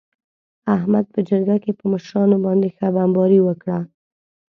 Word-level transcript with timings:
احمد 0.75 1.05
په 1.13 1.19
جرگه 1.27 1.57
کې 1.63 1.71
په 1.79 1.85
مشرانو 1.91 2.37
باندې 2.45 2.67
ښه 2.75 2.87
بمباري 2.95 3.39
وکړه. 3.43 3.79